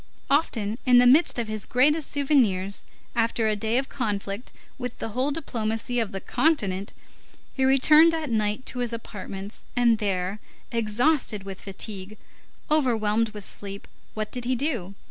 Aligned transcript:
Often, 0.31 0.79
in 0.83 0.97
the 0.97 1.05
midst 1.05 1.37
of 1.37 1.47
his 1.47 1.63
gravest 1.63 2.11
souvenirs, 2.11 2.83
after 3.15 3.47
a 3.47 3.55
day 3.55 3.77
of 3.77 3.87
conflict 3.87 4.51
with 4.79 4.97
the 4.97 5.09
whole 5.09 5.29
diplomacy 5.29 5.99
of 5.99 6.11
the 6.11 6.19
continent, 6.19 6.93
he 7.53 7.63
returned 7.65 8.15
at 8.15 8.31
night 8.31 8.65
to 8.65 8.79
his 8.79 8.93
apartments, 8.93 9.63
and 9.75 9.99
there, 9.99 10.39
exhausted 10.71 11.43
with 11.43 11.61
fatigue, 11.61 12.17
overwhelmed 12.71 13.29
with 13.29 13.45
sleep, 13.45 13.87
what 14.15 14.31
did 14.31 14.45
he 14.45 14.55
do? 14.55 14.95